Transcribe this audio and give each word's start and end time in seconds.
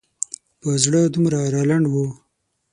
په 0.59 0.69
زړه 0.83 1.01
دومره 1.13 1.39
رالنډ 1.53 1.85
و. 1.91 1.95